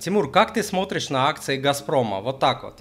Тимур, 0.00 0.30
как 0.30 0.54
ты 0.54 0.62
смотришь 0.62 1.10
на 1.10 1.28
акции 1.28 1.56
Газпрома? 1.56 2.20
Вот 2.20 2.38
так 2.38 2.62
вот. 2.62 2.80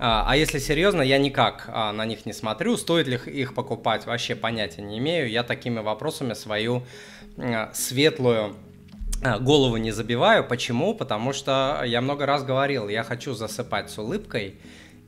А, 0.00 0.24
а 0.26 0.36
если 0.36 0.58
серьезно, 0.58 1.00
я 1.00 1.18
никак 1.18 1.66
а, 1.68 1.92
на 1.92 2.04
них 2.04 2.26
не 2.26 2.32
смотрю. 2.32 2.76
Стоит 2.76 3.06
ли 3.06 3.20
их 3.24 3.54
покупать, 3.54 4.04
вообще 4.04 4.34
понятия 4.34 4.82
не 4.82 4.98
имею. 4.98 5.30
Я 5.30 5.44
такими 5.44 5.78
вопросами 5.78 6.34
свою 6.34 6.82
а, 7.38 7.70
светлую 7.72 8.56
голову 9.42 9.76
не 9.76 9.92
забиваю. 9.92 10.42
Почему? 10.42 10.92
Потому 10.92 11.32
что 11.32 11.82
я 11.86 12.00
много 12.00 12.26
раз 12.26 12.42
говорил, 12.42 12.88
я 12.88 13.04
хочу 13.04 13.32
засыпать 13.32 13.90
с 13.90 13.98
улыбкой 13.98 14.58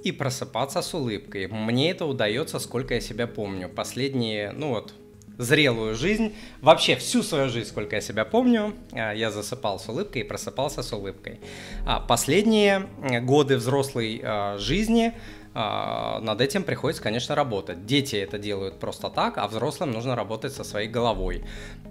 и 0.04 0.12
просыпаться 0.12 0.80
с 0.80 0.94
улыбкой. 0.94 1.48
Мне 1.48 1.90
это 1.90 2.06
удается, 2.06 2.60
сколько 2.60 2.94
я 2.94 3.00
себя 3.00 3.26
помню. 3.26 3.68
Последние, 3.68 4.52
ну 4.52 4.68
вот, 4.68 4.94
зрелую 5.38 5.94
жизнь, 5.94 6.34
вообще 6.60 6.96
всю 6.96 7.22
свою 7.22 7.48
жизнь, 7.48 7.68
сколько 7.68 7.96
я 7.96 8.02
себя 8.02 8.24
помню, 8.24 8.74
а, 8.92 9.12
я 9.12 9.30
засыпал 9.30 9.78
с 9.78 9.88
улыбкой 9.88 10.22
и 10.22 10.24
просыпался 10.24 10.82
с 10.82 10.92
улыбкой. 10.92 11.40
А 11.86 12.00
последние 12.00 12.88
годы 13.22 13.56
взрослой 13.56 14.20
а, 14.22 14.58
жизни 14.58 15.14
над 15.54 16.40
этим 16.40 16.62
приходится, 16.62 17.02
конечно, 17.02 17.34
работать. 17.34 17.84
Дети 17.84 18.14
это 18.14 18.38
делают 18.38 18.78
просто 18.78 19.10
так, 19.10 19.38
а 19.38 19.48
взрослым 19.48 19.90
нужно 19.90 20.14
работать 20.14 20.52
со 20.52 20.62
своей 20.62 20.88
головой. 20.88 21.42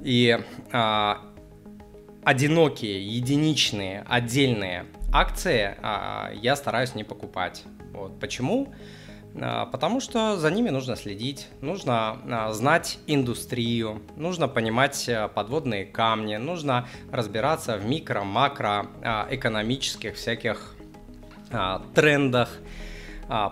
И 0.02 0.40
а, 0.72 1.22
одинокие, 2.28 3.08
единичные, 3.08 4.06
отдельные 4.06 4.86
акции 5.14 5.76
а, 5.82 6.32
я 6.34 6.58
стараюсь 6.58 6.94
не 6.94 7.06
покупать. 7.06 7.64
Вот. 7.94 8.20
Почему? 8.20 8.74
Потому 9.38 10.00
что 10.00 10.38
за 10.38 10.50
ними 10.50 10.70
нужно 10.70 10.96
следить, 10.96 11.48
нужно 11.62 12.20
а, 12.30 12.54
знать 12.54 13.00
индустрию, 13.06 14.02
нужно 14.16 14.48
понимать 14.48 15.08
э, 15.08 15.30
подводные 15.34 15.86
камни, 15.86 16.38
нужно 16.38 16.88
разбираться 17.12 17.78
в 17.78 17.86
микро, 17.86 18.24
макро, 18.24 18.88
а, 19.04 19.28
экономических 19.30 20.16
всяких 20.16 20.74
трендах, 21.96 22.50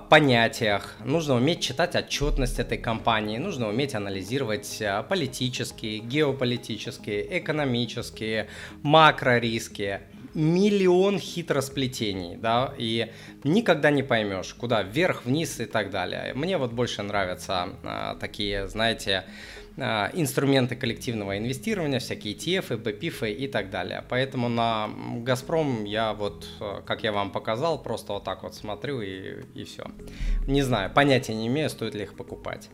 понятиях, 0.10 0.96
нужно 1.06 1.36
уметь 1.36 1.62
читать 1.62 1.96
отчетность 1.96 2.60
этой 2.60 2.78
компании, 2.78 3.38
нужно 3.38 3.70
уметь 3.70 3.96
анализировать 3.96 4.84
политические, 5.08 6.00
геополитические, 6.00 7.40
экономические, 7.40 8.50
макрориски 8.84 10.02
миллион 10.36 11.18
хитросплетений, 11.18 12.36
да, 12.36 12.74
и 12.78 13.12
никогда 13.44 13.90
не 13.90 14.04
поймешь, 14.04 14.54
куда 14.54 14.84
вверх, 14.84 15.26
вниз 15.26 15.60
и 15.60 15.66
так 15.66 15.90
далее. 15.90 16.34
Мне 16.36 16.58
вот 16.58 16.74
больше 16.74 17.02
нравятся 17.04 17.70
а, 17.84 18.16
такие, 18.16 18.68
знаете, 18.68 19.24
а, 19.78 20.12
инструменты 20.14 20.76
коллективного 20.76 21.38
инвестирования, 21.38 22.00
всякие 22.00 22.36
ETF, 22.36 22.82
BPIF 22.84 23.32
и 23.32 23.48
так 23.48 23.70
далее. 23.70 24.04
Поэтому 24.10 24.50
на 24.50 24.90
Газпром 25.20 25.86
я 25.86 26.14
вот, 26.14 26.46
как 26.86 27.04
я 27.04 27.14
вам 27.14 27.32
показал, 27.32 27.82
просто 27.82 28.14
вот 28.14 28.26
так 28.26 28.44
вот 28.44 28.56
смотрю 28.56 29.02
и, 29.02 29.42
и 29.54 29.64
все. 29.64 29.86
Не 30.48 30.62
знаю, 30.62 30.92
понятия 30.94 31.34
не 31.34 31.48
имею, 31.48 31.70
стоит 31.70 31.96
ли 31.96 32.04
их 32.04 32.14
покупать. 32.16 32.70